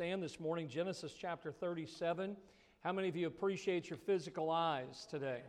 [0.00, 2.34] stand this morning, Genesis chapter 37.
[2.82, 5.42] How many of you appreciate your physical eyes today?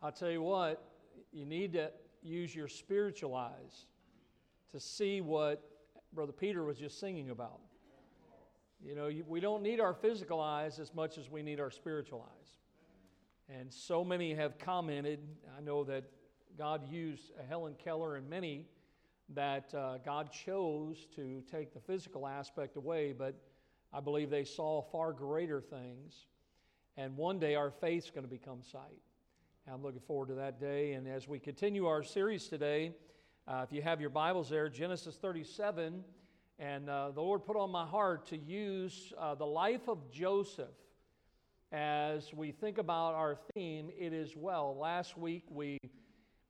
[0.00, 0.80] I'll tell you what,
[1.32, 1.90] you need to
[2.22, 3.86] use your spiritual eyes
[4.70, 5.68] to see what
[6.12, 7.58] Brother Peter was just singing about.
[8.80, 12.24] You know, we don't need our physical eyes as much as we need our spiritual
[12.30, 13.58] eyes.
[13.58, 15.18] And so many have commented.
[15.58, 16.04] I know that
[16.56, 18.66] God used Helen Keller and many
[19.34, 23.34] that uh, God chose to take the physical aspect away, but
[23.92, 26.26] I believe they saw far greater things.
[26.96, 29.02] And one day our faith's going to become sight.
[29.66, 30.92] And I'm looking forward to that day.
[30.92, 32.92] And as we continue our series today,
[33.46, 36.04] uh, if you have your Bibles there, Genesis 37,
[36.58, 40.66] and uh, the Lord put on my heart to use uh, the life of Joseph
[41.70, 44.76] as we think about our theme, It Is Well.
[44.76, 45.78] Last week we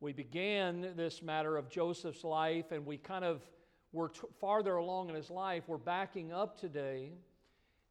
[0.00, 3.42] we began this matter of Joseph's life and we kind of
[3.92, 5.64] were t- farther along in his life.
[5.66, 7.12] We're backing up today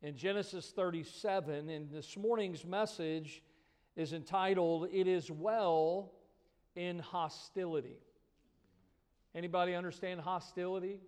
[0.02, 3.42] in Genesis 37, and this morning's message
[3.96, 6.12] is entitled It Is Well
[6.76, 7.98] in Hostility.
[9.34, 11.00] Anybody understand hostility?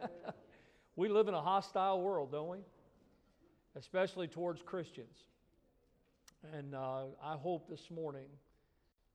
[0.96, 2.58] we live in a hostile world, don't we?
[3.76, 5.16] Especially towards Christians.
[6.52, 8.28] And uh, I hope this morning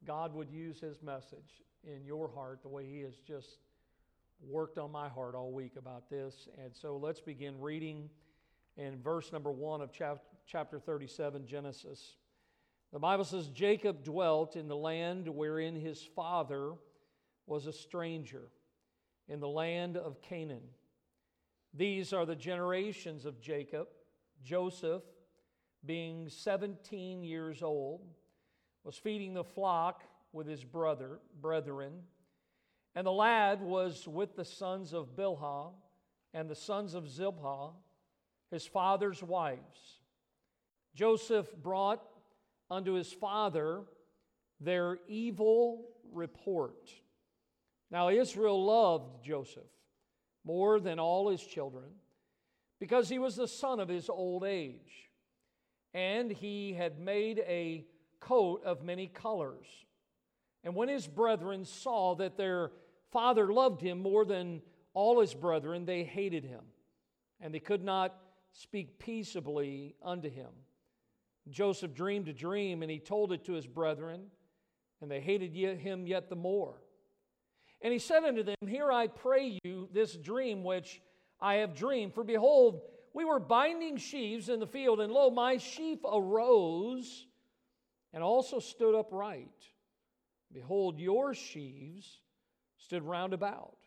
[0.06, 3.60] God would use his message in your heart the way he has just
[4.48, 6.48] worked on my heart all week about this.
[6.64, 8.10] And so let's begin reading
[8.78, 9.92] in verse number one of
[10.46, 12.18] chapter 37, Genesis.
[12.92, 16.74] The Bible says Jacob dwelt in the land wherein his father
[17.46, 18.50] was a stranger,
[19.28, 20.64] in the land of Canaan.
[21.74, 23.88] These are the generations of Jacob.
[24.44, 25.04] Joseph,
[25.86, 28.02] being 17 years old,
[28.84, 31.94] was feeding the flock with his brother, brethren.
[32.96, 35.72] And the lad was with the sons of Bilhah
[36.34, 37.72] and the sons of Zilpah,
[38.52, 40.00] his father's wives.
[40.96, 42.04] Joseph brought
[42.70, 43.82] unto his father
[44.60, 46.90] their evil report.
[47.90, 49.64] Now Israel loved Joseph
[50.46, 51.90] more than all his children
[52.80, 55.10] because he was the son of his old age,
[55.94, 57.86] and he had made a
[58.20, 59.68] coat of many colors.
[60.64, 62.72] And when his brethren saw that their
[63.14, 64.62] father loved him more than
[64.94, 66.64] all his brethren, they hated him,
[67.40, 68.16] and they could not
[68.52, 70.50] speak peaceably unto him.
[71.50, 74.26] Joseph dreamed a dream, and he told it to his brethren,
[75.02, 76.82] and they hated him yet the more.
[77.82, 81.02] And he said unto them, Hear I pray you this dream which
[81.42, 82.14] I have dreamed.
[82.14, 82.82] For behold,
[83.14, 87.28] we were binding sheaves in the field, and lo, my sheaf arose
[88.14, 89.50] and also stood upright.
[90.54, 92.22] Behold, your sheaves
[92.84, 93.78] stood round about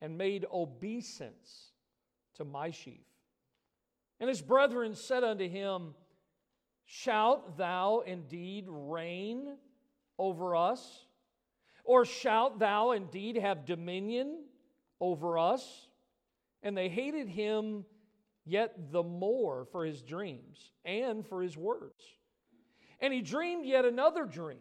[0.00, 1.72] and made obeisance
[2.36, 3.06] to my sheaf.
[4.18, 5.94] And his brethren said unto him,
[6.84, 9.56] Shalt thou indeed reign
[10.18, 11.06] over us?
[11.84, 14.44] Or shalt thou indeed have dominion
[15.00, 15.88] over us?
[16.62, 17.84] And they hated him
[18.44, 22.04] yet the more for his dreams and for his words.
[23.00, 24.58] And he dreamed yet another dream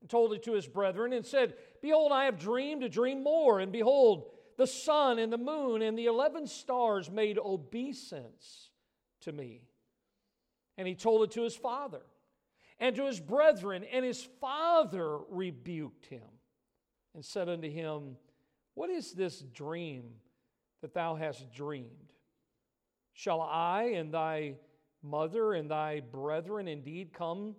[0.00, 1.54] and told it to his brethren and said,
[1.86, 3.60] Behold, I have dreamed a dream more.
[3.60, 4.24] And behold,
[4.58, 8.70] the sun and the moon and the eleven stars made obeisance
[9.20, 9.62] to me.
[10.76, 12.02] And he told it to his father
[12.80, 13.84] and to his brethren.
[13.84, 16.26] And his father rebuked him
[17.14, 18.16] and said unto him,
[18.74, 20.06] What is this dream
[20.82, 22.12] that thou hast dreamed?
[23.12, 24.56] Shall I and thy
[25.04, 27.54] mother and thy brethren indeed come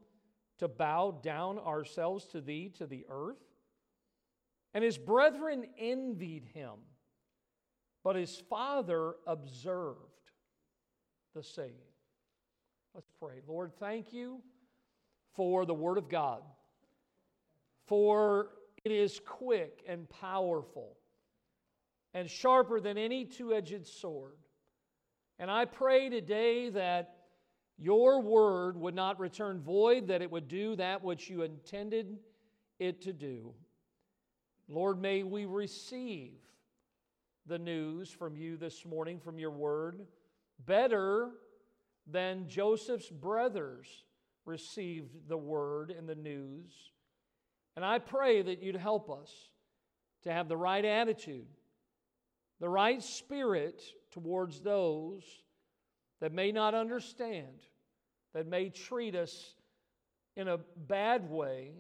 [0.58, 3.47] to bow down ourselves to thee to the earth?
[4.78, 6.74] And his brethren envied him,
[8.04, 9.98] but his father observed
[11.34, 11.72] the saying.
[12.94, 13.42] Let's pray.
[13.48, 14.40] Lord, thank you
[15.34, 16.44] for the Word of God,
[17.88, 18.50] for
[18.86, 20.96] it is quick and powerful
[22.14, 24.38] and sharper than any two edged sword.
[25.40, 27.16] And I pray today that
[27.80, 32.20] your word would not return void, that it would do that which you intended
[32.78, 33.56] it to do.
[34.68, 36.34] Lord, may we receive
[37.46, 40.06] the news from you this morning, from your word,
[40.66, 41.30] better
[42.06, 43.88] than Joseph's brothers
[44.46, 46.72] received the word and the news.
[47.76, 49.32] And I pray that you'd help us
[50.24, 51.48] to have the right attitude,
[52.60, 53.82] the right spirit
[54.12, 55.24] towards those
[56.20, 57.62] that may not understand,
[58.34, 59.54] that may treat us
[60.36, 61.72] in a bad way.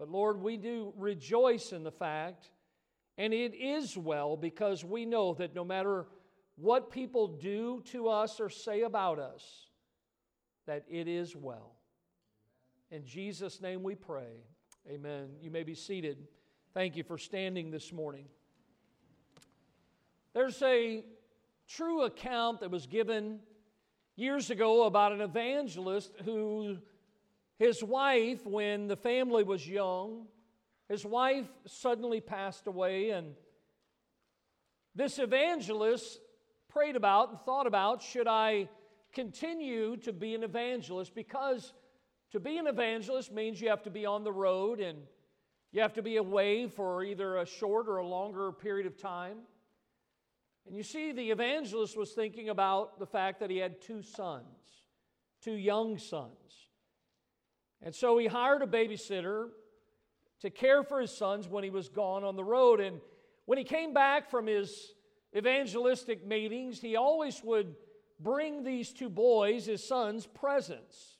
[0.00, 2.48] But Lord, we do rejoice in the fact,
[3.18, 6.06] and it is well because we know that no matter
[6.56, 9.66] what people do to us or say about us,
[10.66, 11.76] that it is well.
[12.90, 14.42] In Jesus' name we pray.
[14.90, 15.28] Amen.
[15.42, 16.16] You may be seated.
[16.72, 18.24] Thank you for standing this morning.
[20.32, 21.04] There's a
[21.68, 23.40] true account that was given
[24.16, 26.78] years ago about an evangelist who,
[27.60, 30.26] his wife, when the family was young,
[30.88, 33.34] his wife suddenly passed away, and
[34.94, 36.20] this evangelist
[36.70, 38.70] prayed about and thought about should I
[39.12, 41.14] continue to be an evangelist?
[41.14, 41.74] Because
[42.32, 44.98] to be an evangelist means you have to be on the road and
[45.70, 49.36] you have to be away for either a short or a longer period of time.
[50.66, 54.46] And you see, the evangelist was thinking about the fact that he had two sons,
[55.42, 56.69] two young sons.
[57.82, 59.48] And so he hired a babysitter
[60.40, 62.80] to care for his sons when he was gone on the road.
[62.80, 63.00] And
[63.46, 64.94] when he came back from his
[65.36, 67.74] evangelistic meetings, he always would
[68.18, 71.16] bring these two boys, his sons, presents.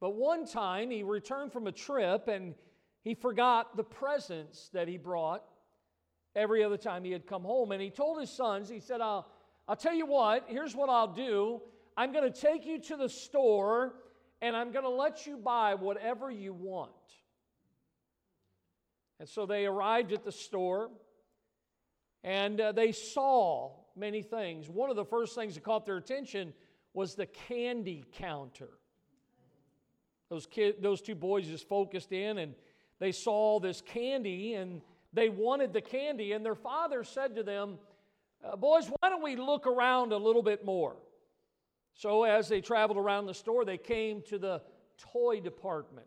[0.00, 2.54] But one time he returned from a trip and
[3.02, 5.44] he forgot the presents that he brought
[6.34, 7.72] every other time he had come home.
[7.72, 9.26] And he told his sons, he said, I'll,
[9.68, 11.60] I'll tell you what, here's what I'll do.
[11.96, 13.94] I'm going to take you to the store
[14.42, 16.90] and I'm going to let you buy whatever you want.
[19.20, 20.90] And so they arrived at the store
[22.24, 24.68] and uh, they saw many things.
[24.68, 26.52] One of the first things that caught their attention
[26.92, 28.68] was the candy counter.
[30.28, 32.54] Those, kid, those two boys just focused in and
[32.98, 37.78] they saw this candy and they wanted the candy, and their father said to them,
[38.42, 40.96] uh, Boys, why don't we look around a little bit more?
[41.94, 44.62] So, as they traveled around the store, they came to the
[44.98, 46.06] toy department.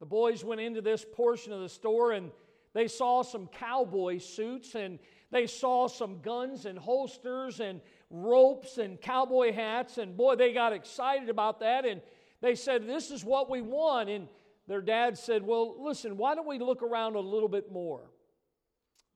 [0.00, 2.30] The boys went into this portion of the store and
[2.72, 4.98] they saw some cowboy suits and
[5.30, 7.80] they saw some guns and holsters and
[8.10, 9.98] ropes and cowboy hats.
[9.98, 11.84] And boy, they got excited about that.
[11.84, 12.00] And
[12.40, 14.08] they said, This is what we want.
[14.08, 14.28] And
[14.68, 18.10] their dad said, Well, listen, why don't we look around a little bit more?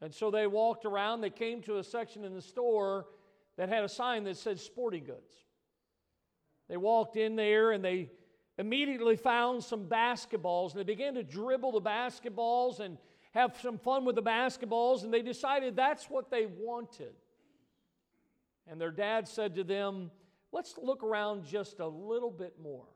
[0.00, 1.20] And so they walked around.
[1.20, 3.06] They came to a section in the store
[3.62, 5.32] that had a sign that said sporting goods.
[6.68, 8.10] They walked in there and they
[8.58, 12.98] immediately found some basketballs and they began to dribble the basketballs and
[13.30, 17.12] have some fun with the basketballs and they decided that's what they wanted.
[18.66, 20.10] And their dad said to them,
[20.50, 22.88] Let's look around just a little bit more.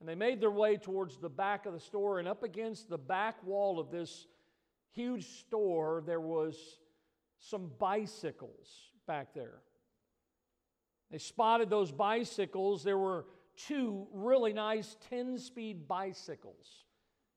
[0.00, 2.98] And they made their way towards the back of the store, and up against the
[2.98, 4.26] back wall of this
[4.90, 6.58] huge store, there was
[7.38, 9.60] some bicycles back there.
[11.10, 12.84] They spotted those bicycles.
[12.84, 13.26] There were
[13.56, 16.84] two really nice 10 speed bicycles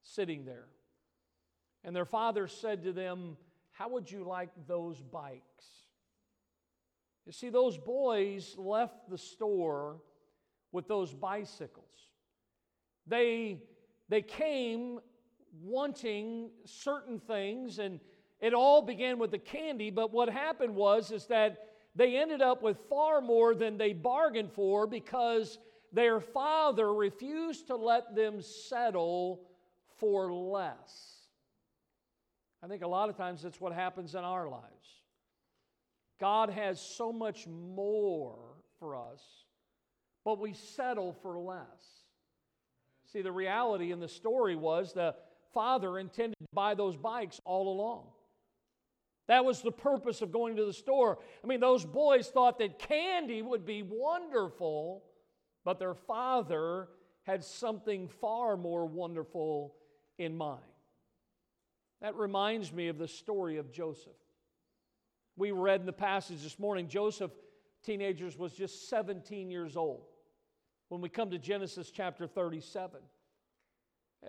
[0.03, 0.67] sitting there.
[1.83, 3.37] And their father said to them,
[3.71, 5.43] How would you like those bikes?
[7.25, 10.01] You see, those boys left the store
[10.71, 11.85] with those bicycles.
[13.07, 13.59] They,
[14.09, 14.99] they came
[15.61, 17.99] wanting certain things, and
[18.43, 19.89] it all began with the candy.
[19.89, 24.51] But what happened was is that they ended up with far more than they bargained
[24.51, 25.57] for because
[25.93, 29.47] their father refused to let them settle
[29.97, 31.21] for less.
[32.61, 34.65] I think a lot of times that's what happens in our lives.
[36.19, 39.21] God has so much more for us,
[40.25, 42.03] but we settle for less.
[43.13, 45.15] See, the reality in the story was the
[45.53, 48.07] father intended to buy those bikes all along.
[49.27, 51.19] That was the purpose of going to the store.
[51.43, 55.03] I mean, those boys thought that candy would be wonderful,
[55.63, 56.89] but their father
[57.23, 59.75] had something far more wonderful
[60.17, 60.61] in mind.
[62.01, 64.11] That reminds me of the story of Joseph.
[65.37, 67.31] We read in the passage this morning, Joseph,
[67.83, 70.03] teenagers, was just 17 years old
[70.89, 72.99] when we come to Genesis chapter 37.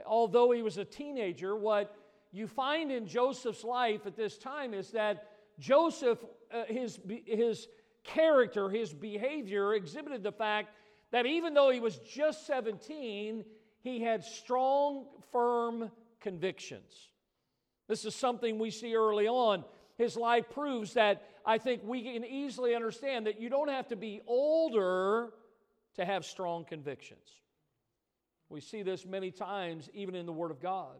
[0.06, 1.94] Although he was a teenager, what
[2.34, 5.28] you find in Joseph's life at this time is that
[5.60, 6.18] Joseph,
[6.52, 7.68] uh, his, his
[8.02, 10.70] character, his behavior exhibited the fact
[11.12, 13.44] that even though he was just 17,
[13.82, 17.10] he had strong, firm convictions.
[17.86, 19.64] This is something we see early on.
[19.96, 23.96] His life proves that I think we can easily understand that you don't have to
[23.96, 25.28] be older
[25.94, 27.28] to have strong convictions.
[28.48, 30.96] We see this many times, even in the Word of God.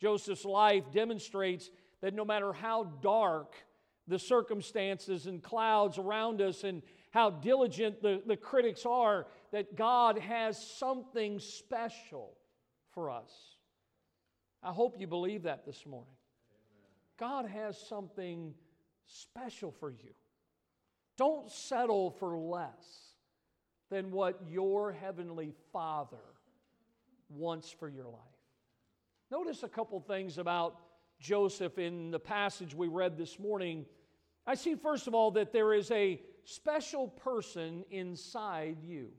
[0.00, 3.54] Joseph's life demonstrates that no matter how dark
[4.08, 10.18] the circumstances and clouds around us and how diligent the, the critics are, that God
[10.18, 12.36] has something special
[12.92, 13.30] for us.
[14.62, 16.14] I hope you believe that this morning.
[17.18, 18.54] God has something
[19.06, 20.14] special for you.
[21.16, 23.14] Don't settle for less
[23.90, 26.16] than what your heavenly Father
[27.28, 28.29] wants for your life.
[29.30, 30.74] Notice a couple things about
[31.20, 33.86] Joseph in the passage we read this morning.
[34.44, 39.10] I see, first of all, that there is a special person inside you.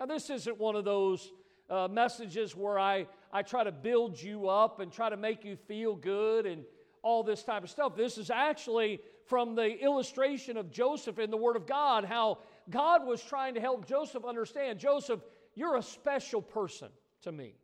[0.00, 1.30] Now, this isn't one of those
[1.70, 5.54] uh, messages where I, I try to build you up and try to make you
[5.54, 6.64] feel good and
[7.02, 7.94] all this type of stuff.
[7.94, 13.06] This is actually from the illustration of Joseph in the Word of God, how God
[13.06, 15.20] was trying to help Joseph understand Joseph,
[15.54, 16.88] you're a special person
[17.22, 17.54] to me.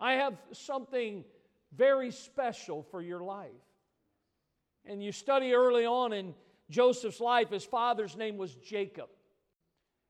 [0.00, 1.24] I have something
[1.76, 3.50] very special for your life.
[4.86, 6.34] And you study early on in
[6.70, 9.08] Joseph's life, his father's name was Jacob.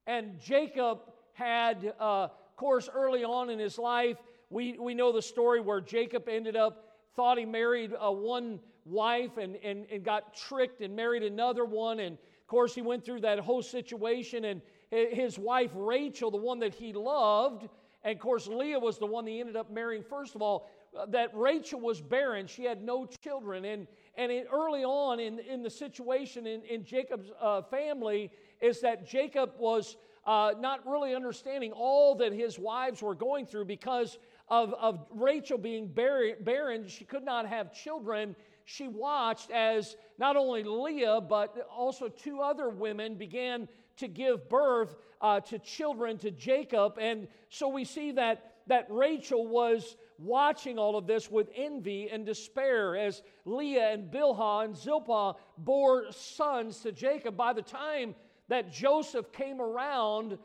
[0.06, 1.00] And Jacob
[1.32, 4.16] had, uh, of course, early on in his life,
[4.48, 9.36] we, we know the story where Jacob ended up, thought he married uh, one wife
[9.38, 12.00] and, and, and got tricked and married another one.
[12.00, 14.44] And of course, he went through that whole situation.
[14.44, 17.68] And his wife, Rachel, the one that he loved,
[18.04, 21.06] and of course, Leah was the one he ended up marrying, first of all, uh,
[21.06, 22.46] that Rachel was barren.
[22.46, 23.64] She had no children.
[23.64, 28.30] And, and early on in, in the situation in, in Jacob's uh, family,
[28.60, 33.66] is that Jacob was uh, not really understanding all that his wives were going through
[33.66, 36.88] because of, of Rachel being barren.
[36.88, 38.34] She could not have children.
[38.64, 43.68] She watched as not only Leah, but also two other women began
[44.00, 46.98] to give birth uh, to children to Jacob.
[47.00, 52.26] And so we see that, that Rachel was watching all of this with envy and
[52.26, 57.36] despair as Leah and Bilhah and Zilpah bore sons to Jacob.
[57.36, 58.14] By the time
[58.48, 60.38] that Joseph came around,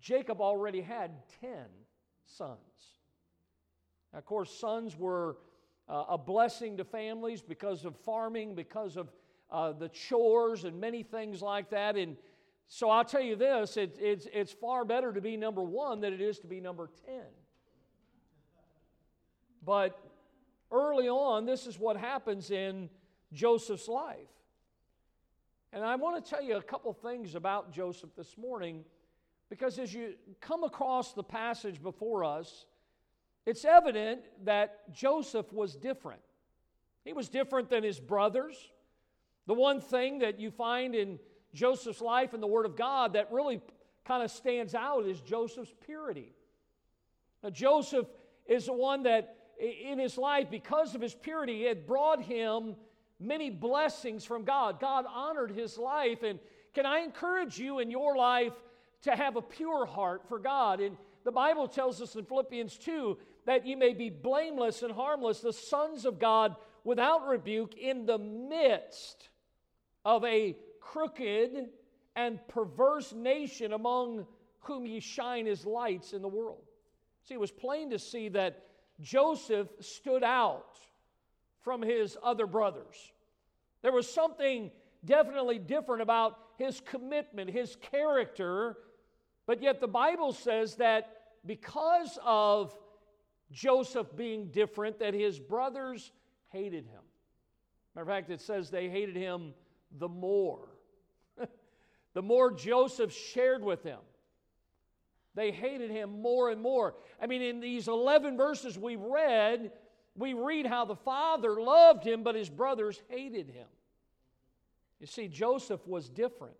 [0.00, 1.50] Jacob already had 10
[2.26, 2.58] sons.
[4.12, 5.38] Now, of course, sons were
[5.88, 9.10] uh, a blessing to families because of farming, because of
[9.50, 11.96] uh, the chores, and many things like that.
[11.96, 12.16] And
[12.68, 16.12] so I'll tell you this it, it's, it's far better to be number one than
[16.12, 17.14] it is to be number 10.
[19.64, 19.98] But
[20.70, 22.90] early on, this is what happens in
[23.32, 24.16] Joseph's life.
[25.72, 28.84] And I want to tell you a couple things about Joseph this morning
[29.50, 32.66] because as you come across the passage before us,
[33.46, 36.20] it's evident that Joseph was different.
[37.04, 38.56] He was different than his brothers.
[39.46, 41.18] The one thing that you find in
[41.54, 43.60] Joseph's life in the Word of God that really
[44.04, 46.32] kind of stands out is Joseph's purity.
[47.42, 48.06] Now, Joseph
[48.46, 52.76] is the one that in his life, because of his purity, it brought him
[53.18, 54.80] many blessings from God.
[54.80, 56.22] God honored his life.
[56.22, 56.38] And
[56.74, 58.52] can I encourage you in your life
[59.02, 60.80] to have a pure heart for God?
[60.80, 65.40] And the Bible tells us in Philippians 2 that you may be blameless and harmless,
[65.40, 69.28] the sons of God without rebuke in the midst
[70.04, 70.56] of a
[70.92, 71.68] crooked
[72.16, 74.26] and perverse nation among
[74.60, 76.62] whom ye shine as lights in the world.
[77.24, 78.64] See, it was plain to see that
[79.00, 80.78] Joseph stood out
[81.60, 83.12] from his other brothers.
[83.82, 84.70] There was something
[85.04, 88.76] definitely different about his commitment, his character,
[89.46, 91.10] but yet the Bible says that
[91.46, 92.76] because of
[93.52, 96.10] Joseph being different, that his brothers
[96.50, 97.02] hated him.
[97.94, 99.54] Matter of fact, it says they hated him
[99.98, 100.67] the more.
[102.18, 104.00] The more Joseph shared with them,
[105.36, 106.96] they hated him more and more.
[107.22, 109.70] I mean, in these 11 verses we read,
[110.16, 113.68] we read how the father loved him, but his brothers hated him.
[114.98, 116.56] You see, Joseph was different.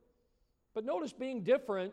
[0.74, 1.92] But notice being different,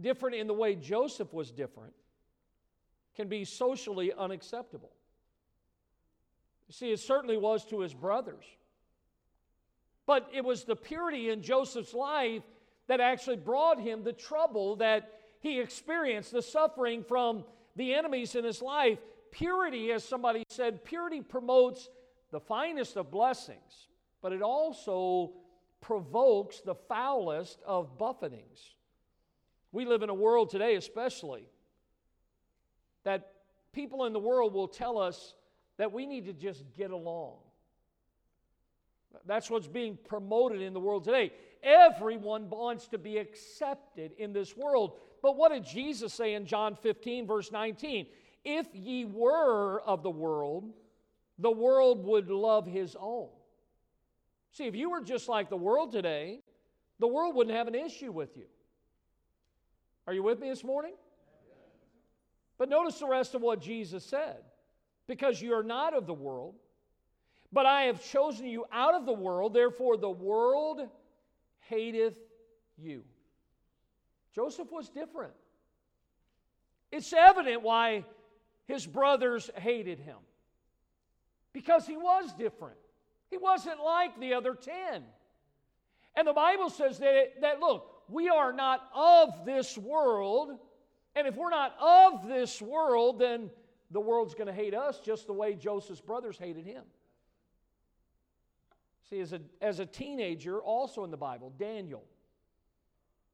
[0.00, 1.92] different in the way Joseph was different,
[3.14, 4.90] can be socially unacceptable.
[6.66, 8.44] You see, it certainly was to his brothers.
[10.06, 12.42] But it was the purity in Joseph's life
[12.86, 17.44] that actually brought him the trouble that he experienced, the suffering from
[17.74, 18.98] the enemies in his life.
[19.32, 21.88] Purity, as somebody said, purity promotes
[22.30, 23.88] the finest of blessings,
[24.22, 25.32] but it also
[25.80, 28.74] provokes the foulest of buffetings.
[29.72, 31.44] We live in a world today, especially,
[33.04, 33.32] that
[33.72, 35.34] people in the world will tell us
[35.76, 37.34] that we need to just get along.
[39.24, 41.32] That's what's being promoted in the world today.
[41.62, 44.98] Everyone wants to be accepted in this world.
[45.22, 48.06] But what did Jesus say in John 15, verse 19?
[48.44, 50.72] If ye were of the world,
[51.38, 53.28] the world would love his own.
[54.52, 56.40] See, if you were just like the world today,
[56.98, 58.46] the world wouldn't have an issue with you.
[60.06, 60.94] Are you with me this morning?
[62.58, 64.36] But notice the rest of what Jesus said.
[65.06, 66.54] Because you're not of the world,
[67.52, 70.88] But I have chosen you out of the world, therefore the world
[71.68, 72.18] hateth
[72.76, 73.02] you.
[74.34, 75.32] Joseph was different.
[76.92, 78.04] It's evident why
[78.66, 80.16] his brothers hated him
[81.52, 82.76] because he was different.
[83.30, 85.02] He wasn't like the other 10.
[86.14, 90.58] And the Bible says that, that look, we are not of this world.
[91.14, 93.50] And if we're not of this world, then
[93.90, 96.84] the world's going to hate us just the way Joseph's brothers hated him.
[99.08, 102.02] See, as a, as a teenager, also in the Bible, Daniel.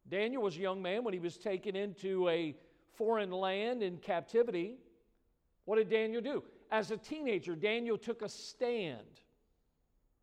[0.08, 2.54] Daniel was a young man when he was taken into a
[2.94, 4.76] foreign land in captivity.
[5.64, 6.42] What did Daniel do?
[6.70, 9.20] As a teenager, Daniel took a stand,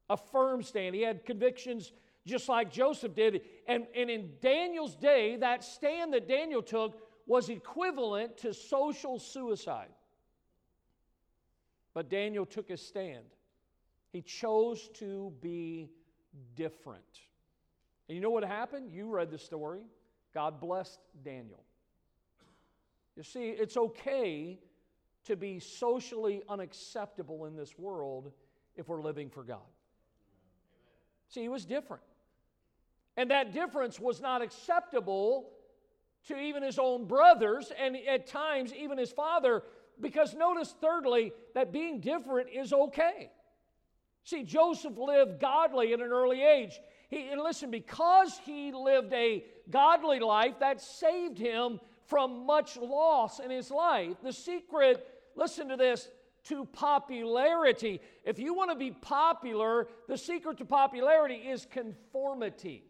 [0.09, 0.93] a firm stand.
[0.95, 1.93] He had convictions
[2.27, 3.41] just like Joseph did.
[3.67, 9.89] And, and in Daniel's day, that stand that Daniel took was equivalent to social suicide.
[11.93, 13.25] But Daniel took his stand.
[14.11, 15.89] He chose to be
[16.55, 17.03] different.
[18.07, 18.91] And you know what happened?
[18.91, 19.81] You read the story.
[20.33, 21.63] God blessed Daniel.
[23.15, 24.59] You see, it's okay
[25.25, 28.31] to be socially unacceptable in this world
[28.75, 29.59] if we're living for God.
[31.27, 32.03] See, he was different.
[33.17, 35.51] And that difference was not acceptable
[36.27, 39.63] to even his own brothers and at times even his father,
[39.99, 43.29] because notice, thirdly, that being different is okay.
[44.23, 46.79] See, Joseph lived godly at an early age.
[47.09, 53.39] He, and listen, because he lived a godly life, that saved him from much loss
[53.39, 54.17] in his life.
[54.23, 56.09] The secret, listen to this,
[56.45, 58.01] to popularity.
[58.23, 62.83] If you want to be popular, the secret to popularity is conformity.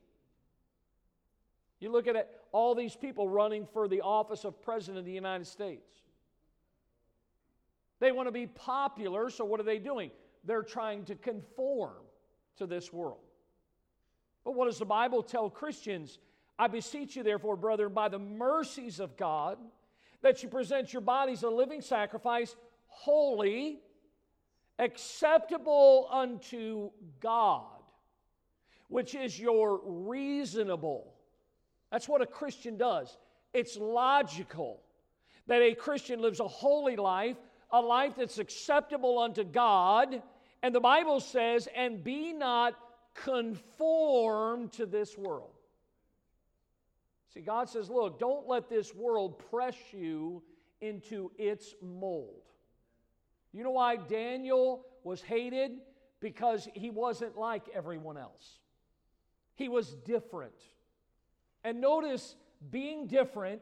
[1.80, 5.48] You look at all these people running for the office of President of the United
[5.48, 5.88] States.
[8.00, 10.12] They want to be popular, so what are they doing?
[10.44, 11.98] They're trying to conform
[12.58, 13.20] to this world.
[14.44, 16.20] But what does the Bible tell Christians?
[16.58, 19.58] I beseech you, therefore, brethren, by the mercies of God,
[20.22, 22.56] that you present your bodies a living sacrifice,
[22.88, 23.80] holy,
[24.78, 27.66] acceptable unto God,
[28.88, 31.14] which is your reasonable.
[31.92, 33.18] That's what a Christian does.
[33.54, 34.82] It's logical
[35.48, 37.38] that a Christian lives a holy life
[37.72, 40.22] a life that's acceptable unto God.
[40.62, 42.76] And the Bible says, and be not
[43.14, 45.52] conformed to this world.
[47.34, 50.42] See, God says, look, don't let this world press you
[50.82, 52.42] into its mold.
[53.52, 55.72] You know why Daniel was hated?
[56.20, 58.60] Because he wasn't like everyone else.
[59.56, 60.54] He was different.
[61.64, 62.36] And notice,
[62.72, 63.62] being different,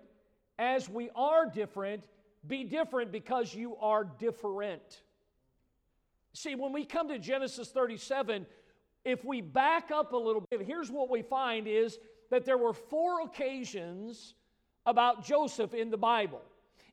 [0.60, 2.08] as we are different,
[2.46, 5.02] be different because you are different.
[6.34, 8.46] See, when we come to Genesis 37,
[9.04, 11.98] if we back up a little bit, here's what we find is
[12.30, 14.36] that there were four occasions
[14.86, 16.42] about Joseph in the Bible.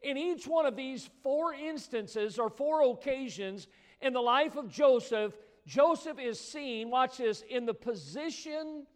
[0.03, 3.67] In each one of these four instances or four occasions
[4.01, 5.33] in the life of Joseph,
[5.67, 8.87] Joseph is seen, watch this, in the position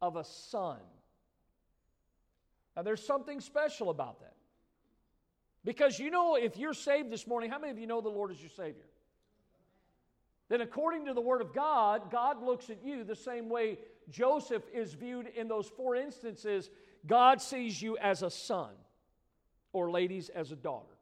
[0.00, 0.78] of a son.
[2.76, 4.31] Now, there's something special about that.
[5.64, 8.30] Because you know, if you're saved this morning, how many of you know the Lord
[8.30, 8.82] is your Savior?
[10.48, 13.78] Then, according to the Word of God, God looks at you the same way
[14.10, 16.68] Joseph is viewed in those four instances.
[17.06, 18.70] God sees you as a son,
[19.72, 20.92] or ladies, as a daughter.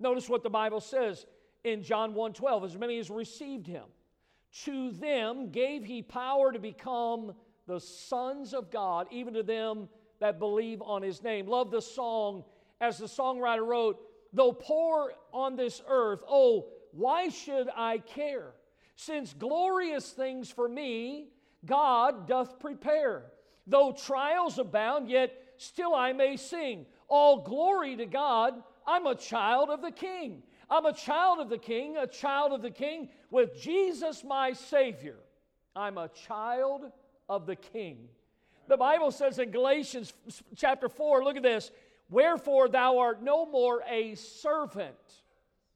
[0.00, 1.26] Notice what the Bible says
[1.64, 3.84] in John 1 12 as many as received him
[4.64, 7.34] to them gave he power to become
[7.66, 9.88] the sons of God even to them
[10.20, 12.44] that believe on his name love the song
[12.80, 14.00] as the songwriter wrote,
[14.32, 18.52] Though poor on this earth, oh, why should I care?
[18.96, 21.28] Since glorious things for me
[21.64, 23.24] God doth prepare.
[23.66, 26.86] Though trials abound, yet still I may sing.
[27.08, 28.54] All glory to God,
[28.86, 30.42] I'm a child of the King.
[30.68, 35.16] I'm a child of the King, a child of the King with Jesus my Savior.
[35.76, 36.90] I'm a child
[37.28, 38.08] of the King.
[38.66, 40.12] The Bible says in Galatians
[40.56, 41.70] chapter 4, look at this.
[42.10, 44.94] Wherefore thou art no more a servant,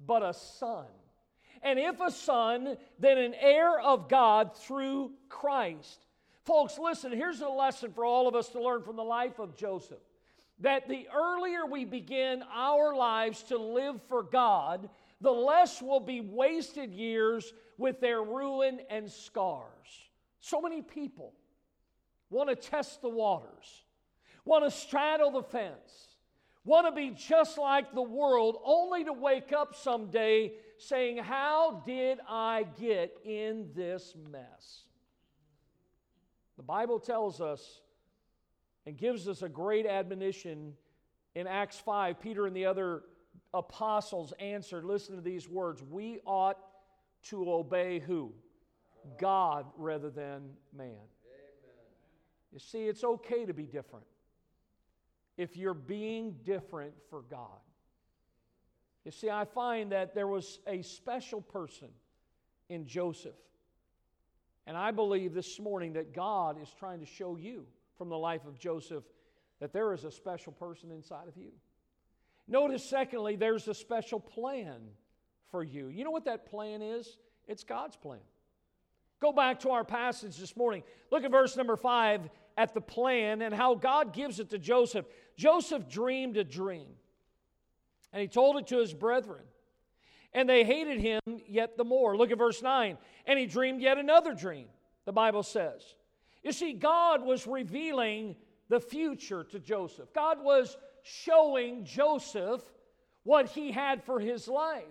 [0.04, 0.86] but a son.
[1.62, 6.06] And if a son, then an heir of God through Christ.
[6.44, 9.56] Folks, listen, here's a lesson for all of us to learn from the life of
[9.56, 9.98] Joseph.
[10.60, 14.88] That the earlier we begin our lives to live for God,
[15.20, 19.66] the less will be wasted years with their ruin and scars.
[20.40, 21.32] So many people
[22.30, 23.84] want to test the waters,
[24.44, 26.16] want to straddle the fence,
[26.68, 32.18] want to be just like the world, only to wake up someday saying, How did
[32.28, 34.82] I get in this mess?
[36.58, 37.80] The Bible tells us
[38.86, 40.74] and gives us a great admonition
[41.34, 42.20] in Acts 5.
[42.20, 43.02] Peter and the other
[43.54, 46.58] apostles answered, listen to these words, we ought
[47.24, 48.32] to obey who?
[49.18, 50.88] God rather than man.
[50.88, 50.98] Amen.
[52.52, 54.04] You see, it's okay to be different
[55.38, 57.60] if you're being different for God.
[59.04, 61.88] You see, I find that there was a special person
[62.68, 63.36] in Joseph.
[64.66, 67.64] And I believe this morning that God is trying to show you
[67.96, 69.04] from the life of Joseph
[69.60, 71.52] that there is a special person inside of you.
[72.46, 74.80] Notice, secondly, there's a special plan
[75.50, 75.88] for you.
[75.88, 77.16] You know what that plan is?
[77.46, 78.20] It's God's plan.
[79.20, 80.82] Go back to our passage this morning.
[81.10, 85.06] Look at verse number five at the plan and how God gives it to Joseph.
[85.36, 86.88] Joseph dreamed a dream,
[88.12, 89.44] and he told it to his brethren.
[90.34, 92.16] And they hated him yet the more.
[92.16, 92.98] Look at verse 9.
[93.26, 94.66] And he dreamed yet another dream,
[95.06, 95.94] the Bible says.
[96.42, 98.36] You see, God was revealing
[98.68, 100.12] the future to Joseph.
[100.12, 102.60] God was showing Joseph
[103.22, 104.82] what he had for his life.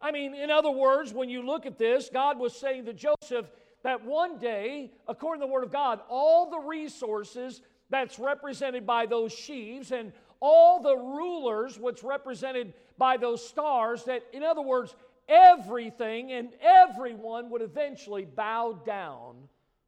[0.00, 3.50] I mean, in other words, when you look at this, God was saying to Joseph
[3.82, 9.06] that one day, according to the Word of God, all the resources that's represented by
[9.06, 14.94] those sheaves and all the rulers, what's represented by those stars, that in other words,
[15.28, 19.36] everything and everyone would eventually bow down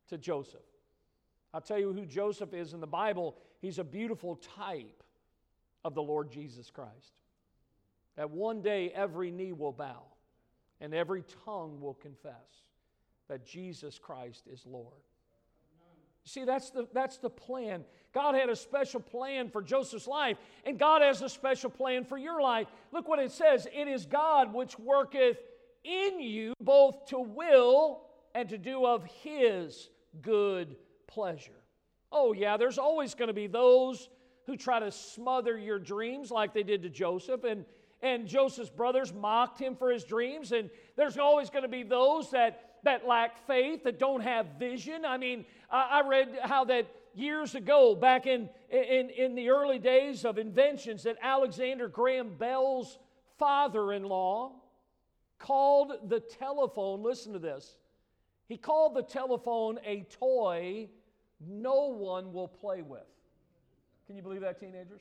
[0.08, 0.60] to Joseph.
[1.54, 3.36] I'll tell you who Joseph is in the Bible.
[3.60, 5.02] He's a beautiful type
[5.84, 7.12] of the Lord Jesus Christ.
[8.16, 10.02] That one day every knee will bow
[10.80, 12.32] and every tongue will confess
[13.32, 14.92] that Jesus Christ is Lord.
[16.24, 17.82] See, that's the, that's the plan.
[18.12, 22.18] God had a special plan for Joseph's life, and God has a special plan for
[22.18, 22.66] your life.
[22.92, 25.38] Look what it says it is God which worketh
[25.82, 28.02] in you both to will
[28.34, 29.88] and to do of his
[30.20, 31.52] good pleasure.
[32.12, 34.10] Oh, yeah, there's always going to be those
[34.44, 37.44] who try to smother your dreams like they did to Joseph.
[37.44, 37.64] And,
[38.02, 40.52] and Joseph's brothers mocked him for his dreams.
[40.52, 45.04] And there's always going to be those that, that lack faith, that don't have vision.
[45.04, 50.24] I mean, I, read how that years ago, back in, in, in the early days
[50.24, 52.98] of inventions, that Alexander Graham Bell's
[53.38, 54.52] father in law
[55.38, 57.76] called the telephone, listen to this,
[58.48, 60.88] he called the telephone a toy
[61.40, 63.00] no one will play with.
[64.06, 65.00] Can you believe that, teenagers?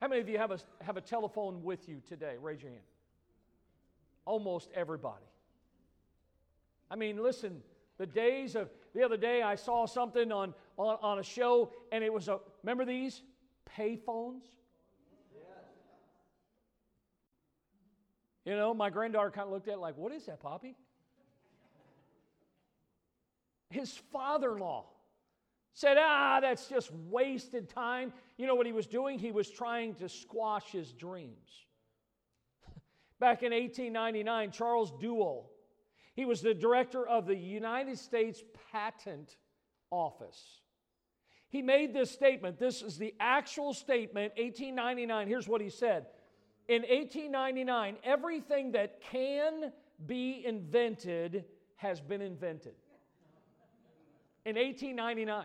[0.00, 2.34] How many of you have a, have a telephone with you today?
[2.40, 2.84] Raise your hand.
[4.26, 5.24] Almost everybody.
[6.90, 7.62] I mean, listen,
[7.98, 12.02] the days of the other day, I saw something on, on, on a show, and
[12.02, 13.22] it was a, remember these?
[13.76, 14.42] Payphones?
[18.46, 20.76] You know, my granddaughter kind of looked at it like, what is that, Poppy?
[23.70, 24.86] His father in law
[25.74, 28.12] said, ah, that's just wasted time.
[28.38, 29.18] You know what he was doing?
[29.18, 31.66] He was trying to squash his dreams.
[33.18, 35.46] Back in 1899, Charles Duell,
[36.16, 39.36] he was the director of the United States Patent
[39.90, 40.62] Office.
[41.48, 42.58] He made this statement.
[42.58, 45.28] This is the actual statement, 1899.
[45.28, 46.06] Here's what he said
[46.68, 49.72] In 1899, everything that can
[50.06, 51.44] be invented
[51.76, 52.74] has been invented
[54.46, 55.44] in 1899.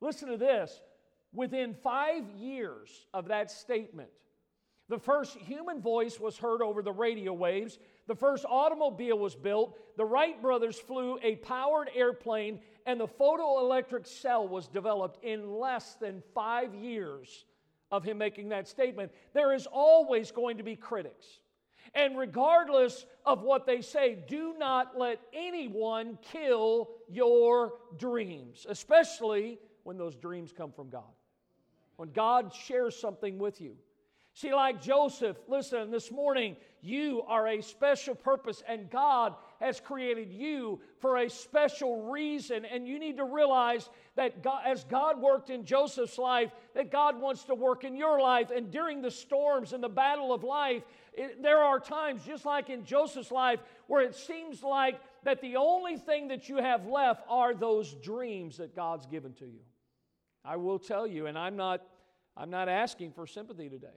[0.00, 0.80] Listen to this.
[1.32, 4.08] Within five years of that statement,
[4.88, 7.78] the first human voice was heard over the radio waves.
[8.10, 9.78] The first automobile was built.
[9.96, 15.94] The Wright brothers flew a powered airplane, and the photoelectric cell was developed in less
[15.94, 17.44] than five years
[17.92, 19.12] of him making that statement.
[19.32, 21.24] There is always going to be critics.
[21.94, 29.98] And regardless of what they say, do not let anyone kill your dreams, especially when
[29.98, 31.14] those dreams come from God.
[31.94, 33.76] When God shares something with you.
[34.34, 40.32] See, like Joseph, listen, this morning, you are a special purpose, and God has created
[40.32, 42.64] you for a special reason.
[42.64, 47.20] And you need to realize that God, as God worked in Joseph's life, that God
[47.20, 48.50] wants to work in your life.
[48.50, 52.70] And during the storms and the battle of life, it, there are times, just like
[52.70, 57.24] in Joseph's life, where it seems like that the only thing that you have left
[57.28, 59.60] are those dreams that God's given to you.
[60.44, 61.82] I will tell you, and I'm not,
[62.36, 63.88] I'm not asking for sympathy today.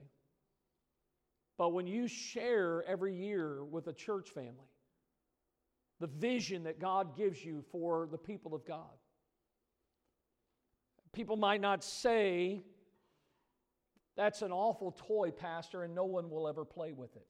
[1.56, 4.70] But when you share every year with a church family,
[6.00, 8.98] the vision that God gives you for the people of God,
[11.12, 12.64] people might not say
[14.16, 17.26] That's an awful toy, Pastor, and no one will ever play with it.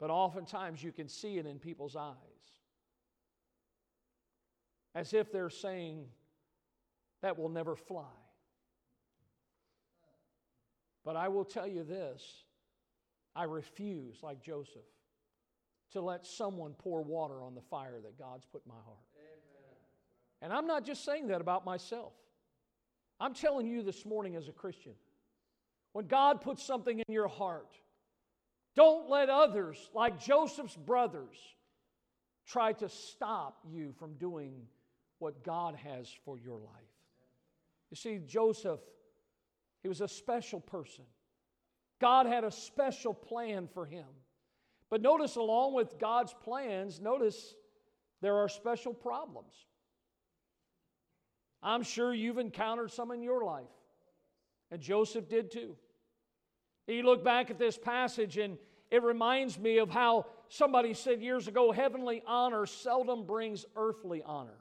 [0.00, 2.16] But oftentimes you can see it in people's eyes.
[4.94, 6.06] As if they're saying,
[7.22, 8.21] that will never fly.
[11.04, 12.22] But I will tell you this
[13.34, 14.82] I refuse, like Joseph,
[15.92, 18.98] to let someone pour water on the fire that God's put in my heart.
[19.16, 19.76] Amen.
[20.42, 22.12] And I'm not just saying that about myself.
[23.20, 24.94] I'm telling you this morning as a Christian
[25.92, 27.74] when God puts something in your heart,
[28.74, 31.36] don't let others, like Joseph's brothers,
[32.46, 34.54] try to stop you from doing
[35.18, 36.82] what God has for your life.
[37.90, 38.80] You see, Joseph,
[39.82, 41.04] he was a special person.
[42.00, 44.06] God had a special plan for him.
[44.90, 47.54] But notice, along with God's plans, notice
[48.20, 49.54] there are special problems.
[51.62, 53.70] I'm sure you've encountered some in your life,
[54.70, 55.76] and Joseph did too.
[56.88, 58.58] You look back at this passage, and
[58.90, 64.58] it reminds me of how somebody said years ago heavenly honor seldom brings earthly honor.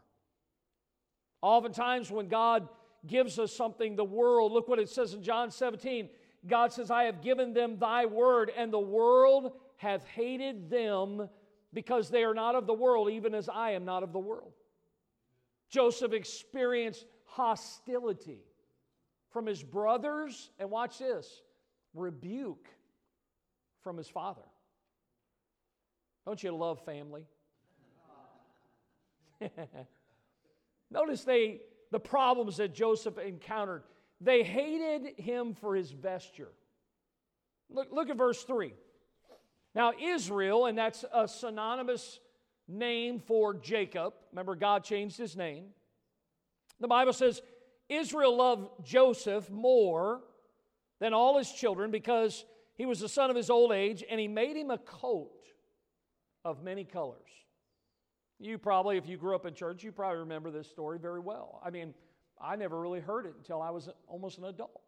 [1.42, 2.70] Oftentimes, when God
[3.06, 6.10] gives us something, the world, look what it says in John 17
[6.48, 11.30] God says, I have given them thy word, and the world hath hated them
[11.74, 14.54] because they are not of the world, even as I am not of the world.
[15.70, 18.40] Joseph experienced hostility
[19.30, 21.42] from his brothers, and watch this
[21.94, 22.68] rebuke
[23.82, 24.42] from his father.
[26.26, 27.26] Don't you love family?
[30.92, 33.84] Notice they the problems that Joseph encountered.
[34.20, 36.52] They hated him for his vesture.
[37.70, 38.74] Look, look at verse 3.
[39.74, 42.20] Now, Israel, and that's a synonymous
[42.68, 44.14] name for Jacob.
[44.32, 45.66] Remember, God changed his name.
[46.80, 47.42] The Bible says
[47.90, 50.22] Israel loved Joseph more
[51.00, 54.28] than all his children because he was the son of his old age, and he
[54.28, 55.32] made him a coat
[56.44, 57.30] of many colors.
[58.42, 61.62] You probably, if you grew up in church, you probably remember this story very well.
[61.64, 61.94] I mean,
[62.42, 64.82] I never really heard it until I was almost an adult.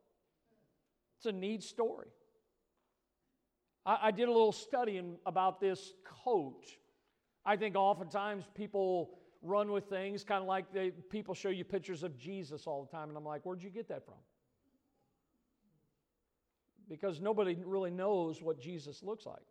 [1.17, 2.07] It's a neat story.
[3.85, 5.93] I, I did a little studying about this
[6.25, 6.63] coat.
[7.45, 12.01] I think oftentimes people run with things kind of like they, people show you pictures
[12.01, 14.15] of Jesus all the time, and I'm like, where'd you get that from?
[16.89, 19.43] Because nobody really knows what Jesus looks like.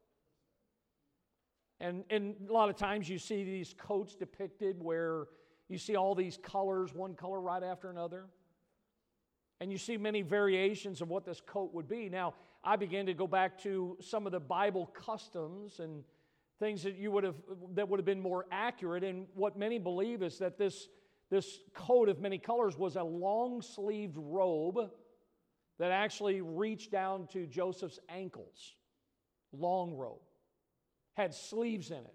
[1.83, 5.25] And, and a lot of times you see these coats depicted where
[5.69, 8.27] you see all these colors, one color right after another.
[9.61, 12.09] And you see many variations of what this coat would be.
[12.09, 16.05] Now, I began to go back to some of the Bible customs and
[16.61, 17.35] things that you would have
[17.75, 19.03] that would have been more accurate.
[19.03, 20.89] And what many believe is that this,
[21.31, 24.79] this coat of many colors was a long-sleeved robe
[25.81, 28.77] that actually reached down to Joseph's ankles.
[29.53, 30.21] Long robe
[31.15, 32.15] had sleeves in it.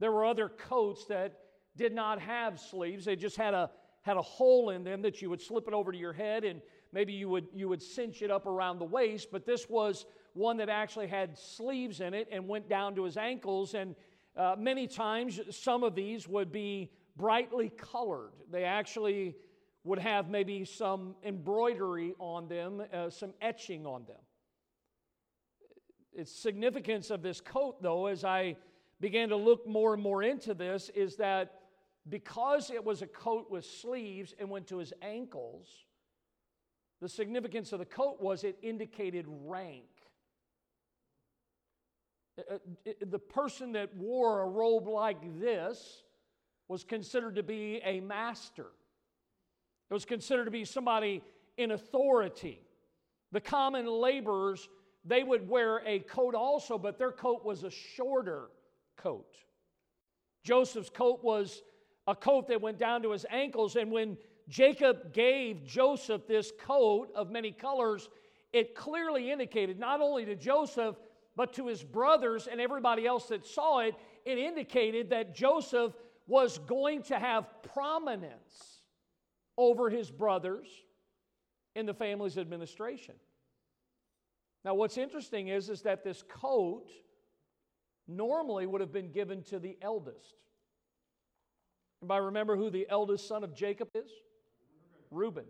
[0.00, 1.38] There were other coats that
[1.76, 3.04] did not have sleeves.
[3.04, 3.70] They just had a
[4.02, 6.60] had a hole in them that you would slip it over to your head and
[6.92, 10.56] maybe you would you would cinch it up around the waist, but this was one
[10.56, 13.94] that actually had sleeves in it and went down to his ankles and
[14.36, 18.32] uh, many times some of these would be brightly colored.
[18.50, 19.36] They actually
[19.84, 24.16] would have maybe some embroidery on them, uh, some etching on them.
[26.14, 28.56] Its significance of this coat, though, as I
[29.00, 31.60] began to look more and more into this, is that
[32.08, 35.68] because it was a coat with sleeves and went to his ankles,
[37.00, 39.84] the significance of the coat was it indicated rank.
[42.38, 46.02] Uh, uh, the person that wore a robe like this
[46.68, 48.66] was considered to be a master.
[49.90, 51.22] It was considered to be somebody
[51.56, 52.60] in authority.
[53.32, 54.68] The common laborers
[55.04, 58.48] they would wear a coat also, but their coat was a shorter
[58.96, 59.34] coat.
[60.44, 61.62] Joseph's coat was
[62.06, 64.16] a coat that went down to his ankles, and when
[64.48, 68.08] Jacob gave Joseph this coat of many colors,
[68.52, 70.96] it clearly indicated not only to Joseph,
[71.36, 75.92] but to his brothers and everybody else that saw it, it indicated that Joseph
[76.26, 78.80] was going to have prominence
[79.56, 80.68] over his brothers
[81.74, 83.14] in the family's administration.
[84.64, 86.88] Now, what's interesting is, is that this coat
[88.06, 90.34] normally would have been given to the eldest.
[92.00, 94.10] Anybody remember who the eldest son of Jacob is?
[95.10, 95.44] Reuben.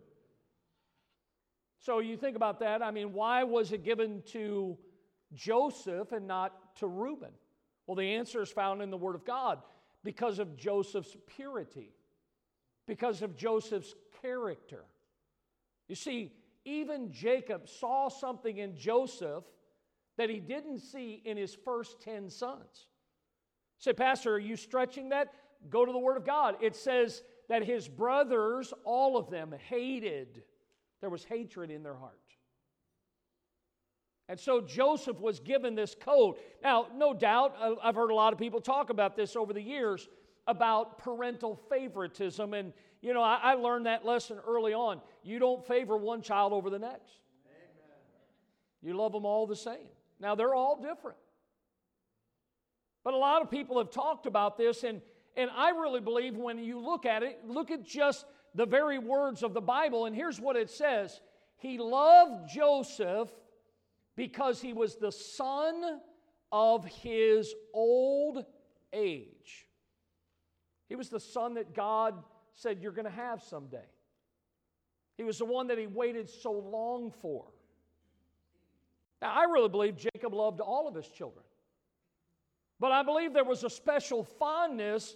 [1.78, 2.82] So you think about that.
[2.82, 4.78] I mean, why was it given to
[5.34, 7.32] Joseph and not to Reuben?
[7.86, 9.60] Well, the answer is found in the Word of God
[10.04, 11.92] because of Joseph's purity,
[12.86, 14.84] because of Joseph's character.
[15.88, 16.32] You see,
[16.64, 19.44] even Jacob saw something in Joseph
[20.18, 22.86] that he didn't see in his first 10 sons.
[23.78, 25.32] Say, Pastor, are you stretching that?
[25.68, 26.56] Go to the Word of God.
[26.60, 30.42] It says that his brothers, all of them, hated.
[31.00, 32.18] There was hatred in their heart.
[34.28, 36.36] And so Joseph was given this code.
[36.62, 39.62] Now, no doubt, uh, I've heard a lot of people talk about this over the
[39.62, 40.08] years
[40.46, 42.54] about parental favoritism.
[42.54, 42.72] And,
[43.02, 45.00] you know, I, I learned that lesson early on.
[45.22, 47.68] You don't favor one child over the next, Amen.
[48.80, 49.88] you love them all the same.
[50.20, 51.18] Now, they're all different.
[53.04, 55.02] But a lot of people have talked about this, and,
[55.36, 59.42] and I really believe when you look at it, look at just the very words
[59.42, 61.20] of the Bible, and here's what it says
[61.56, 63.28] He loved Joseph
[64.14, 66.00] because he was the son
[66.52, 68.44] of his old
[68.92, 69.66] age.
[70.88, 72.22] He was the son that God
[72.54, 73.88] said, You're going to have someday.
[75.16, 77.44] He was the one that he waited so long for.
[79.20, 81.44] Now, I really believe Jacob loved all of his children.
[82.80, 85.14] But I believe there was a special fondness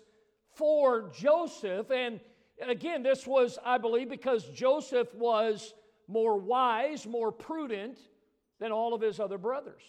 [0.55, 1.90] for Joseph.
[1.90, 2.20] And
[2.61, 5.75] again, this was, I believe, because Joseph was
[6.07, 7.99] more wise, more prudent
[8.61, 9.83] than all of his other brothers.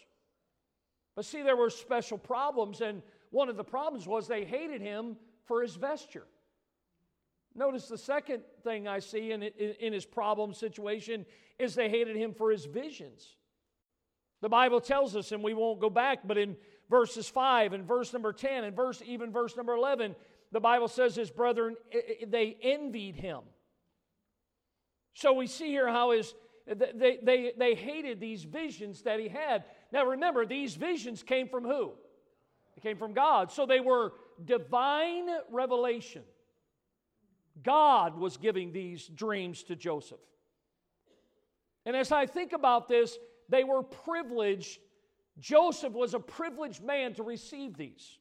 [1.16, 5.16] But see, there were special problems, and one of the problems was they hated him
[5.46, 6.26] for his vesture.
[7.58, 11.26] Notice the second thing I see in, in, his problem situation
[11.58, 13.36] is they hated him for his visions.
[14.42, 16.56] The Bible tells us, and we won't go back, but in
[16.88, 20.16] verses 5 and verse number 10 and verse even verse number 11,
[20.52, 23.40] the Bible says his brethren, eh, eh, they envied him.
[25.16, 26.36] So we see here how his,
[26.68, 29.64] they, they, they hated these visions that he had.
[29.92, 31.94] Now remember, these visions came from who?
[32.76, 33.52] They came from God.
[33.52, 34.14] So they were
[34.46, 36.22] divine revelation.
[37.64, 40.20] God was giving these dreams to Joseph.
[41.86, 43.18] And as I think about this,
[43.50, 44.80] they were privileged.
[45.40, 48.18] Joseph was a privileged man to receive these.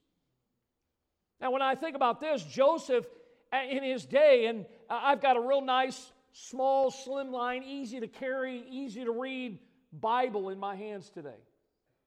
[1.40, 3.06] Now, when I think about this, Joseph
[3.52, 8.64] uh, in his day, and I've got a real nice, small, slimline, easy to carry,
[8.70, 9.58] easy to read
[9.92, 11.42] Bible in my hands today.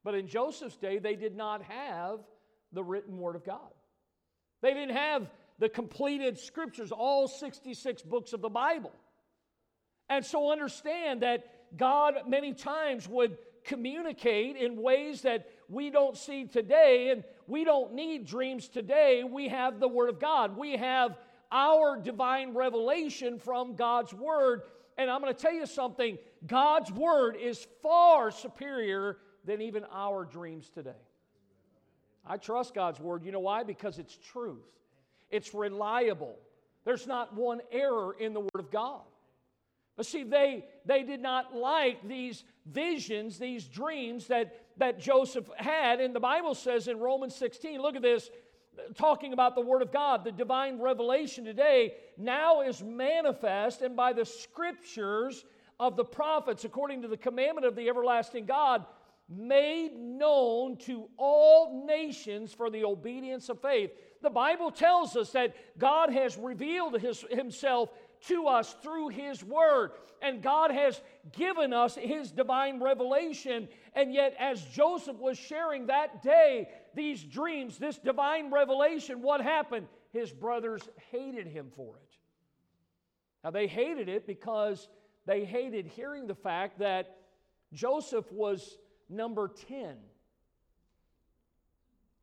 [0.04, 2.20] But in Joseph's day, they did not have
[2.72, 3.74] the written Word of God.
[4.62, 8.94] They didn't have the completed scriptures, all 66 books of the Bible.
[10.10, 16.46] And so understand that God many times would communicate in ways that we don't see
[16.46, 19.24] today, and we don't need dreams today.
[19.24, 20.58] We have the Word of God.
[20.58, 21.18] We have
[21.52, 24.64] our divine revelation from God's Word.
[24.98, 30.26] And I'm going to tell you something God's Word is far superior than even our
[30.26, 30.92] dreams today.
[32.26, 33.24] I trust God's Word.
[33.24, 33.64] You know why?
[33.64, 34.66] Because it's truth,
[35.30, 36.36] it's reliable.
[36.86, 39.02] There's not one error in the Word of God.
[39.96, 46.00] But see, they, they did not like these visions, these dreams that, that Joseph had.
[46.00, 48.30] And the Bible says in Romans 16, look at this,
[48.96, 54.14] talking about the Word of God, the divine revelation today now is manifest, and by
[54.14, 55.44] the scriptures
[55.80, 58.86] of the prophets, according to the commandment of the everlasting God,
[59.30, 63.92] made known to all nations for the obedience of faith.
[64.22, 67.90] The Bible tells us that God has revealed his, Himself
[68.28, 69.92] to us through His Word.
[70.22, 71.00] And God has
[71.32, 73.70] given us His divine revelation.
[73.94, 79.88] And yet, as Joseph was sharing that day these dreams, this divine revelation, what happened?
[80.12, 82.18] His brothers hated him for it.
[83.44, 84.90] Now, they hated it because
[85.26, 87.16] they hated hearing the fact that
[87.74, 88.78] Joseph was
[89.08, 89.96] number 10.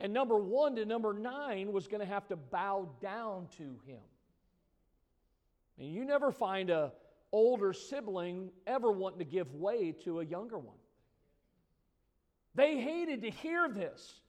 [0.00, 4.02] And number one to number nine was going to have to bow down to him.
[5.78, 6.92] And you never find a
[7.32, 10.76] older sibling ever wanting to give way to a younger one.
[12.54, 14.20] They hated to hear this.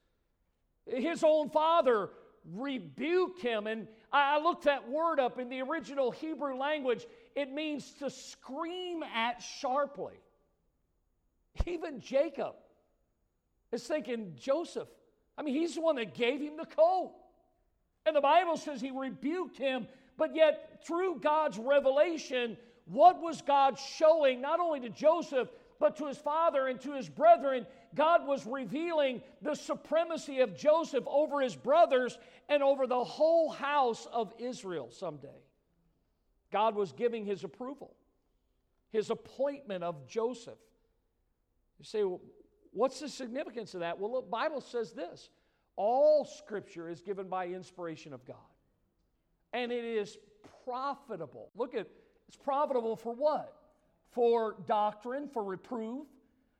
[0.85, 2.09] His own father
[2.53, 3.67] rebuked him.
[3.67, 7.05] And I looked that word up in the original Hebrew language.
[7.35, 10.15] It means to scream at sharply.
[11.65, 12.55] Even Jacob
[13.71, 14.89] is thinking, Joseph,
[15.37, 17.13] I mean, he's the one that gave him the coat.
[18.05, 23.77] And the Bible says he rebuked him but yet, through God's revelation, what was God
[23.77, 25.47] showing not only to Joseph,
[25.79, 27.67] but to his father and to his brethren?
[27.93, 32.17] God was revealing the supremacy of Joseph over his brothers
[32.49, 35.43] and over the whole house of Israel someday.
[36.51, 37.93] God was giving his approval,
[38.89, 40.57] his appointment of Joseph.
[41.77, 42.21] You say, well,
[42.77, 43.99] what's the significance of that?
[43.99, 45.29] Well, the Bible says this
[45.75, 48.37] all scripture is given by inspiration of God
[49.53, 50.17] and it is
[50.65, 51.49] profitable.
[51.55, 51.87] Look at
[52.27, 53.53] it's profitable for what?
[54.17, 56.07] for doctrine, for reproof,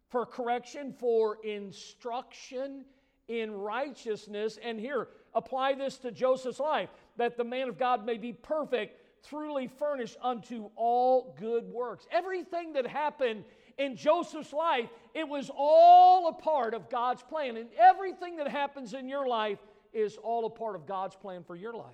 [0.09, 2.85] for correction, for instruction
[3.27, 4.59] in righteousness.
[4.63, 9.01] And here, apply this to Joseph's life that the man of God may be perfect,
[9.27, 12.05] truly furnished unto all good works.
[12.11, 13.43] Everything that happened
[13.77, 17.57] in Joseph's life, it was all a part of God's plan.
[17.57, 19.59] And everything that happens in your life
[19.93, 21.85] is all a part of God's plan for your life.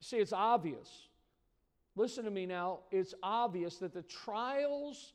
[0.00, 1.08] See, it's obvious.
[1.96, 2.80] Listen to me now.
[2.90, 5.12] It's obvious that the trials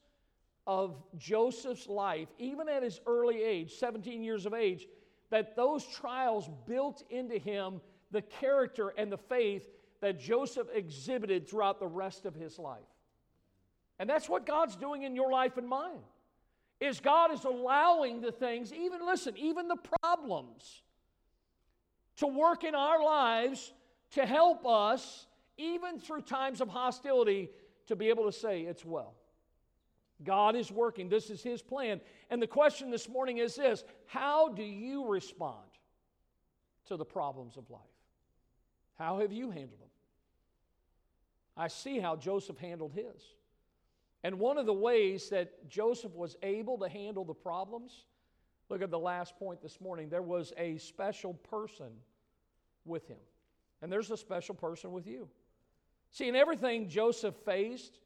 [0.68, 4.88] of Joseph's life, even at his early age, 17 years of age,
[5.30, 9.70] that those trials built into him the character and the faith
[10.02, 12.84] that Joseph exhibited throughout the rest of his life.
[14.00, 16.04] And that's what God's doing in your life and mine.
[16.80, 20.82] Is God is allowing the things, even listen, even the problems
[22.18, 23.74] to work in our lives
[24.12, 25.28] to help us
[25.58, 27.50] even through times of hostility
[27.88, 29.16] to be able to say it's well.
[30.24, 31.10] God is working.
[31.10, 32.02] This is His plan.
[32.30, 35.66] And the question this morning is this How do you respond
[36.88, 37.82] to the problems of life?
[38.98, 39.90] How have you handled them?
[41.58, 43.35] I see how Joseph handled his.
[44.26, 48.06] And one of the ways that Joseph was able to handle the problems,
[48.70, 51.92] look at the last point this morning, there was a special person
[52.86, 53.20] with him.
[53.84, 55.28] And there's a special person with you.
[56.10, 58.00] See, in everything Joseph faced,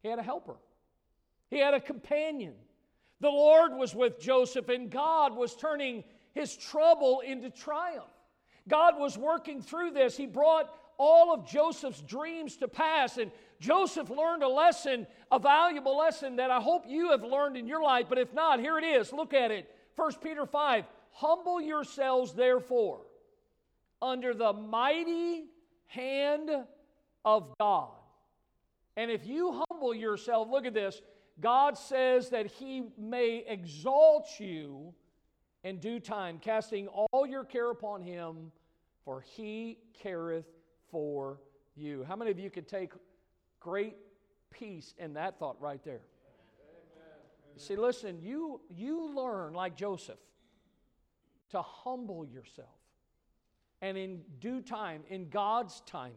[0.00, 0.54] he had a helper.
[1.50, 2.54] He had a companion.
[3.18, 6.04] The Lord was with Joseph, and God was turning
[6.34, 8.04] his trouble into triumph.
[8.68, 10.16] God was working through this.
[10.16, 15.96] He brought all of Joseph's dreams to pass, and Joseph learned a lesson, a valuable
[15.96, 18.06] lesson that I hope you have learned in your life.
[18.08, 19.12] But if not, here it is.
[19.12, 19.68] Look at it.
[19.96, 23.00] 1 Peter 5 Humble yourselves, therefore,
[24.00, 25.46] under the mighty
[25.86, 26.50] hand
[27.24, 27.90] of God.
[28.96, 31.00] And if you humble yourself, look at this
[31.40, 34.94] God says that He may exalt you
[35.64, 38.52] in due time, casting all your care upon Him,
[39.04, 40.46] for He careth
[40.90, 41.40] for
[41.76, 42.04] you.
[42.06, 42.92] How many of you could take
[43.68, 43.96] great
[44.50, 46.00] peace in that thought right there?
[47.56, 50.18] See, listen, you, you learn like Joseph
[51.50, 52.68] to humble yourself.
[53.82, 56.14] And in due time, in God's timing,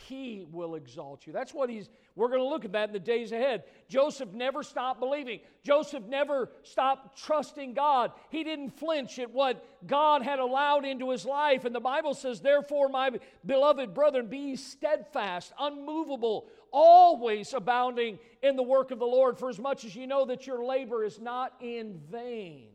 [0.00, 1.32] he will exalt you.
[1.32, 3.64] That's what he's, we're going to look at that in the days ahead.
[3.88, 5.40] Joseph never stopped believing.
[5.62, 8.12] Joseph never stopped trusting God.
[8.30, 11.64] He didn't flinch at what God had allowed into his life.
[11.64, 13.10] And the Bible says, Therefore, my
[13.44, 19.58] beloved brethren, be steadfast, unmovable, always abounding in the work of the Lord, for as
[19.58, 22.68] much as you know that your labor is not in vain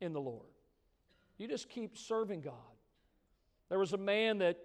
[0.00, 0.46] in the Lord.
[1.38, 2.54] You just keep serving God.
[3.68, 4.58] There was a man that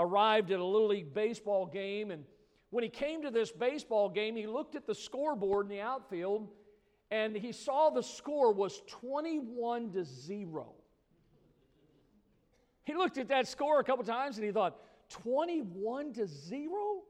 [0.00, 2.10] arrived at a Little League baseball game.
[2.10, 2.24] And
[2.70, 6.48] when he came to this baseball game, he looked at the scoreboard in the outfield
[7.10, 10.72] and he saw the score was 21 to 0.
[12.84, 14.76] He looked at that score a couple times and he thought,
[15.10, 17.02] 21 to 0?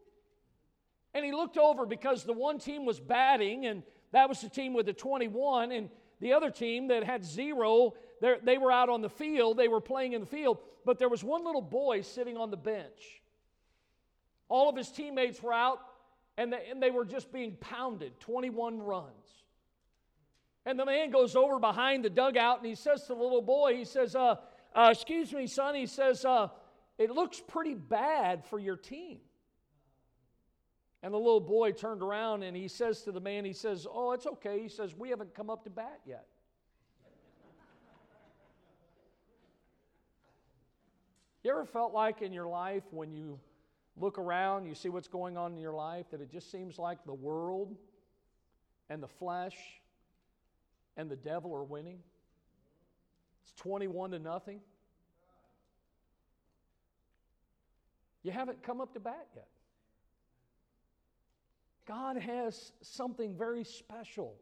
[1.12, 3.82] And he looked over because the one team was batting, and
[4.12, 8.58] that was the team with the 21, and the other team that had zero they
[8.58, 11.44] were out on the field, they were playing in the field, but there was one
[11.44, 13.22] little boy sitting on the bench.
[14.48, 15.78] All of his teammates were out,
[16.36, 19.40] and they, and they were just being pounded 21 runs.
[20.66, 23.76] And the man goes over behind the dugout and he says to the little boy,
[23.76, 24.36] he says, uh,
[24.74, 26.48] uh, Excuse me, son, he says, uh,
[26.98, 29.18] It looks pretty bad for your team.
[31.02, 34.12] And the little boy turned around and he says to the man, He says, Oh,
[34.12, 34.60] it's okay.
[34.60, 36.26] He says, We haven't come up to bat yet.
[41.42, 43.38] You ever felt like in your life when you
[43.96, 46.98] look around, you see what's going on in your life, that it just seems like
[47.04, 47.76] the world
[48.88, 49.56] and the flesh
[50.96, 51.98] and the devil are winning?
[53.42, 54.60] It's 21 to nothing.
[58.22, 59.48] You haven't come up to bat yet.
[61.86, 64.34] God has something very special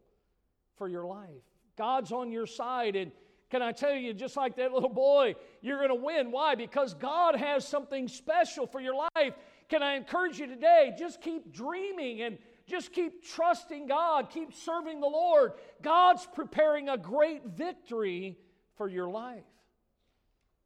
[0.77, 1.29] for your life.
[1.77, 3.11] God's on your side, and
[3.49, 6.31] can I tell you, just like that little boy, you're going to win.
[6.31, 6.55] Why?
[6.55, 9.33] Because God has something special for your life.
[9.69, 10.93] Can I encourage you today?
[10.97, 12.37] Just keep dreaming and
[12.67, 15.53] just keep trusting God, keep serving the Lord.
[15.81, 18.37] God's preparing a great victory
[18.77, 19.43] for your life.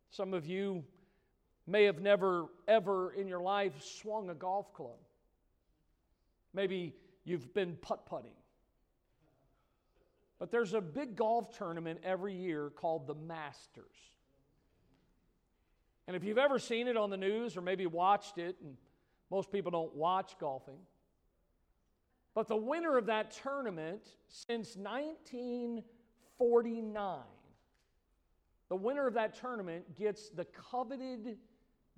[0.09, 0.83] Some of you
[1.65, 4.99] may have never, ever in your life swung a golf club.
[6.53, 8.33] Maybe you've been putt putting.
[10.43, 13.95] But there's a big golf tournament every year called the Masters.
[16.05, 18.75] And if you've ever seen it on the news or maybe watched it, and
[19.31, 20.79] most people don't watch golfing,
[22.33, 27.19] But the winner of that tournament since 1949,
[28.67, 31.37] the winner of that tournament gets the coveted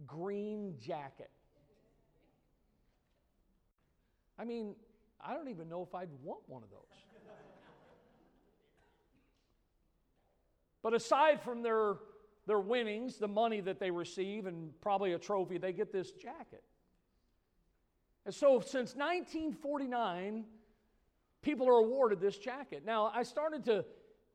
[0.05, 1.31] green jacket.
[4.37, 4.75] I mean,
[5.19, 7.14] I don't even know if I'd want one of those.
[10.85, 11.95] But aside from their,
[12.45, 16.63] their winnings, the money that they receive, and probably a trophy, they get this jacket.
[18.23, 20.45] And so since 1949,
[21.41, 22.83] people are awarded this jacket.
[22.85, 23.83] Now, I started to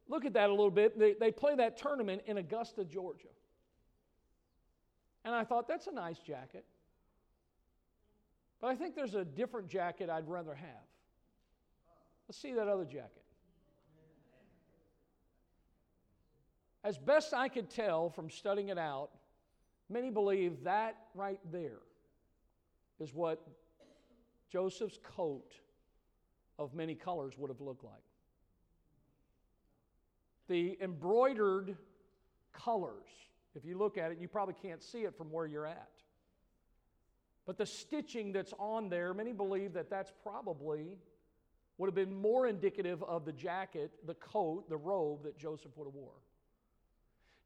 [0.08, 0.98] look at that a little bit.
[0.98, 3.28] They, they play that tournament in Augusta, Georgia.
[5.24, 6.64] And I thought, that's a nice jacket.
[8.60, 10.88] But I think there's a different jacket I'd rather have.
[12.26, 13.22] Let's see that other jacket.
[16.90, 19.10] As best I could tell from studying it out,
[19.88, 21.78] many believe that right there
[22.98, 23.46] is what
[24.50, 25.54] Joseph's coat
[26.58, 28.02] of many colors would have looked like.
[30.48, 31.76] The embroidered
[32.52, 33.06] colors,
[33.54, 35.92] if you look at it, you probably can't see it from where you're at.
[37.46, 40.98] But the stitching that's on there, many believe that that's probably
[41.78, 45.84] would have been more indicative of the jacket, the coat, the robe that Joseph would
[45.84, 46.18] have wore.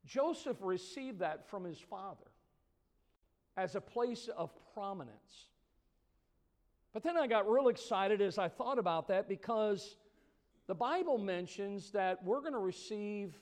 [0.06, 2.26] Joseph received that from his father
[3.56, 5.48] as a place of prominence.
[6.92, 9.96] But then I got real excited as I thought about that because
[10.66, 13.34] the Bible mentions that we're going to receive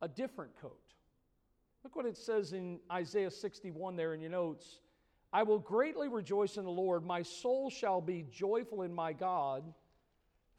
[0.00, 0.80] a different coat.
[1.84, 4.80] Look what it says in Isaiah 61 there in your notes.
[5.32, 7.04] I will greatly rejoice in the Lord.
[7.04, 9.62] My soul shall be joyful in my God,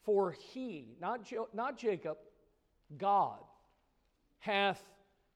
[0.04, 2.18] for he, not, jo- not Jacob,
[2.98, 3.40] God,
[4.40, 4.82] hath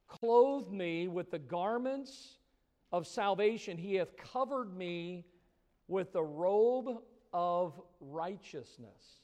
[0.08, 2.38] clothed me with the garments
[2.92, 3.78] of salvation.
[3.78, 5.26] He hath covered me
[5.88, 7.02] with the robe
[7.34, 9.18] of righteousness.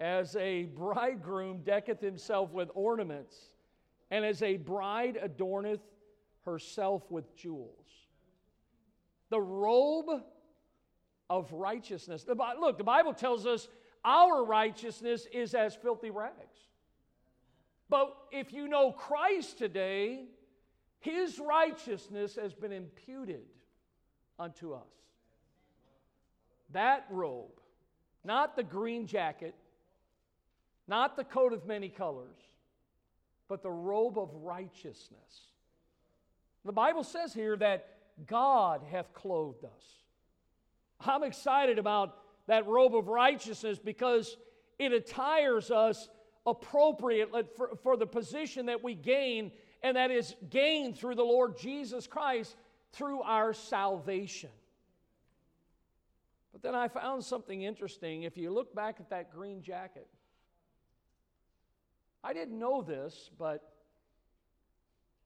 [0.00, 3.36] As a bridegroom decketh himself with ornaments,
[4.10, 5.80] and as a bride adorneth
[6.44, 7.86] herself with jewels.
[9.30, 10.22] The robe
[11.30, 12.24] of righteousness.
[12.24, 13.68] The, look, the Bible tells us
[14.04, 16.58] our righteousness is as filthy rags.
[17.92, 20.24] But if you know Christ today,
[21.00, 23.44] his righteousness has been imputed
[24.38, 24.88] unto us.
[26.70, 27.60] That robe,
[28.24, 29.54] not the green jacket,
[30.88, 32.38] not the coat of many colors,
[33.46, 35.50] but the robe of righteousness.
[36.64, 37.88] The Bible says here that
[38.26, 39.84] God hath clothed us.
[40.98, 42.16] I'm excited about
[42.46, 44.38] that robe of righteousness because
[44.78, 46.08] it attires us
[46.46, 51.56] appropriately for, for the position that we gain, and that is gained through the Lord
[51.58, 52.56] Jesus Christ
[52.92, 54.50] through our salvation.
[56.52, 58.24] But then I found something interesting.
[58.24, 60.06] If you look back at that green jacket,
[62.22, 63.72] I didn't know this, but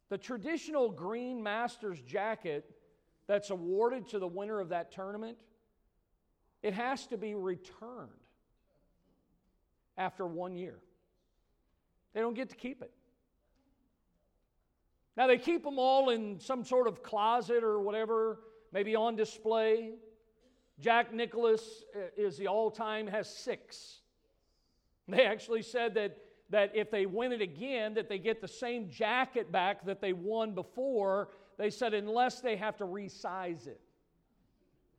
[0.09, 2.71] the traditional green master's jacket
[3.27, 5.37] that's awarded to the winner of that tournament,
[6.62, 8.11] it has to be returned
[9.99, 10.79] after one year.
[12.17, 12.91] They don't get to keep it.
[15.19, 18.39] Now, they keep them all in some sort of closet or whatever,
[18.73, 19.93] maybe on display.
[20.81, 23.99] Jack Nicklaus uh, is the all time, has six.
[25.09, 26.17] They actually said that,
[26.49, 30.14] that if they win it again, that they get the same jacket back that they
[30.14, 31.29] won before.
[31.59, 33.81] They said unless they have to resize it,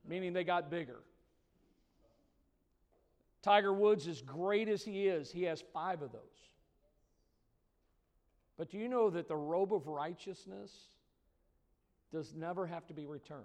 [0.07, 0.99] meaning they got bigger.
[3.41, 6.22] Tiger Woods, as great as he is, he has five of those.
[8.57, 10.71] But do you know that the robe of righteousness
[12.11, 13.43] does never have to be returned?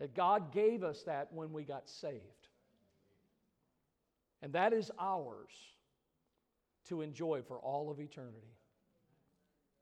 [0.00, 2.22] That God gave us that when we got saved.
[4.42, 5.50] And that is ours
[6.88, 8.54] to enjoy for all of eternity.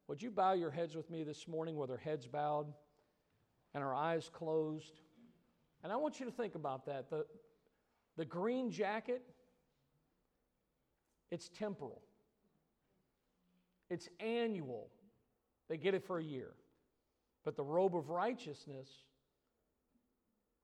[0.08, 2.72] Would you bow your heads with me this morning with our heads bowed
[3.74, 5.00] and our eyes closed?
[5.82, 7.10] And I want you to think about that.
[7.10, 7.26] The,
[8.16, 9.22] the green jacket,
[11.30, 12.02] it's temporal,
[13.90, 14.90] it's annual.
[15.68, 16.54] They get it for a year.
[17.44, 18.88] But the robe of righteousness,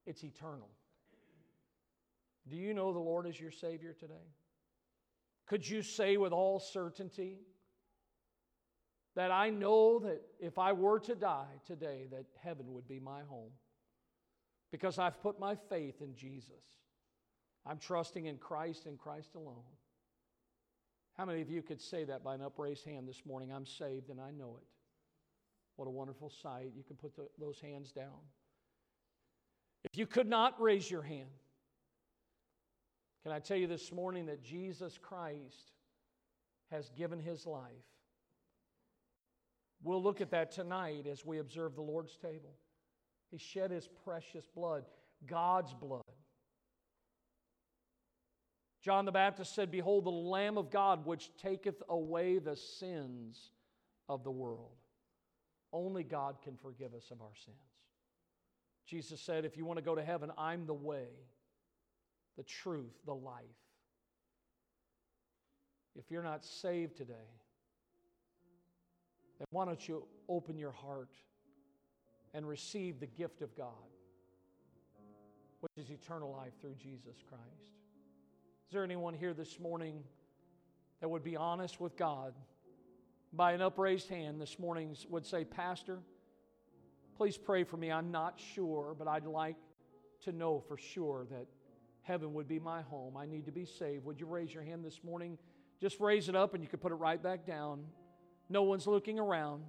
[0.06, 0.68] it's eternal.
[2.48, 4.26] Do you know the Lord is your Savior today?
[5.46, 7.38] Could you say with all certainty
[9.14, 13.20] that I know that if I were to die today, that heaven would be my
[13.28, 13.52] home?
[14.70, 16.64] Because I've put my faith in Jesus.
[17.64, 19.62] I'm trusting in Christ and Christ alone.
[21.16, 23.52] How many of you could say that by an upraised hand this morning?
[23.52, 24.66] I'm saved and I know it.
[25.76, 26.72] What a wonderful sight.
[26.74, 28.18] You can put the, those hands down.
[29.84, 31.28] If you could not raise your hand,
[33.22, 35.72] can I tell you this morning that Jesus Christ
[36.70, 37.70] has given his life?
[39.82, 42.54] We'll look at that tonight as we observe the Lord's table.
[43.30, 44.84] He shed his precious blood,
[45.26, 46.02] God's blood.
[48.82, 53.52] John the Baptist said, Behold, the Lamb of God, which taketh away the sins
[54.08, 54.76] of the world.
[55.72, 57.56] Only God can forgive us of our sins.
[58.84, 61.06] Jesus said, If you want to go to heaven, I'm the way,
[62.36, 63.44] the truth, the life.
[65.94, 67.30] If you're not saved today,
[69.38, 71.14] then why don't you open your heart
[72.34, 73.68] and receive the gift of God,
[75.60, 77.81] which is eternal life through Jesus Christ?
[78.72, 80.02] Is there anyone here this morning
[81.02, 82.32] that would be honest with God?
[83.30, 85.98] By an upraised hand this morning would say, Pastor,
[87.18, 87.92] please pray for me.
[87.92, 89.56] I'm not sure, but I'd like
[90.22, 91.48] to know for sure that
[92.00, 93.14] heaven would be my home.
[93.14, 94.06] I need to be saved.
[94.06, 95.36] Would you raise your hand this morning?
[95.78, 97.84] Just raise it up and you can put it right back down.
[98.48, 99.64] No one's looking around.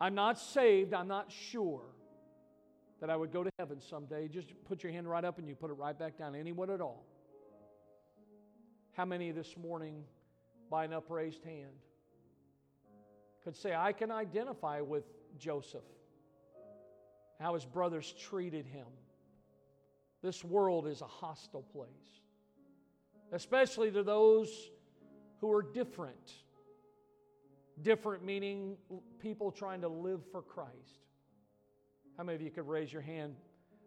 [0.00, 0.94] I'm not saved.
[0.94, 1.84] I'm not sure
[3.00, 4.26] that I would go to heaven someday.
[4.26, 6.34] Just put your hand right up and you put it right back down.
[6.34, 7.06] Anyone at all?
[8.92, 10.04] How many this morning,
[10.70, 11.72] by an upraised hand,
[13.44, 15.04] could say, I can identify with
[15.38, 15.80] Joseph,
[17.38, 18.86] how his brothers treated him?
[20.22, 21.88] This world is a hostile place,
[23.32, 24.50] especially to those
[25.40, 26.34] who are different.
[27.80, 28.76] Different meaning
[29.20, 31.06] people trying to live for Christ.
[32.18, 33.36] How many of you could raise your hand?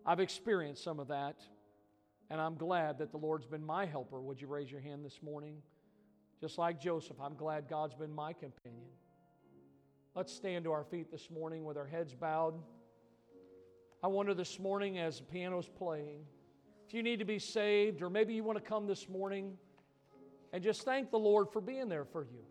[0.04, 1.36] I've experienced some of that,
[2.30, 4.22] and I'm glad that the Lord's been my helper.
[4.22, 5.58] Would you raise your hand this morning?
[6.42, 8.92] Just like Joseph, I'm glad God's been my companion.
[10.16, 12.56] Let's stand to our feet this morning with our heads bowed.
[14.04, 16.26] I wonder this morning as the piano's playing,
[16.88, 19.58] if you need to be saved, or maybe you want to come this morning
[20.52, 22.44] and just thank the Lord for being there for you.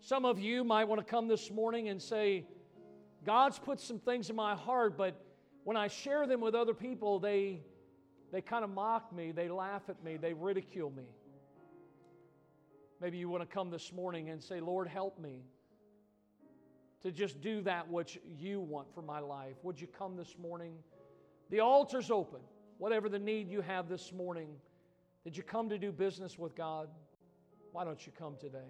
[0.00, 2.44] Some of you might want to come this morning and say,
[3.24, 5.20] God's put some things in my heart, but
[5.64, 7.62] when I share them with other people, they,
[8.36, 11.06] they kind of mock me, they laugh at me, they ridicule me.
[13.00, 15.40] Maybe you want to come this morning and say, Lord, help me
[17.02, 19.54] to just do that which you want for my life.
[19.62, 20.74] Would you come this morning?
[21.48, 22.40] The altar's open.
[22.76, 24.50] Whatever the need you have this morning,
[25.24, 26.90] did you come to do business with God?
[27.72, 28.68] Why don't you come today?